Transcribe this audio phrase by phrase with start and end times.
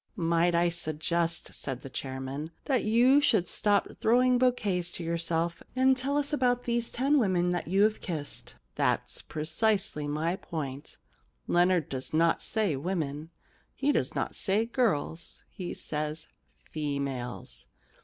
[0.09, 5.03] * Might I suggest,' said the chairman, * that you should stop throwing bouquets to
[5.03, 10.37] yourself, and tell us about these ten women that you've kissed?'* That is precisely my
[10.37, 10.97] point.
[11.45, 13.29] Leonard does not say women.
[13.75, 15.43] He does not say girls.
[15.51, 16.27] He says
[16.71, 17.67] females.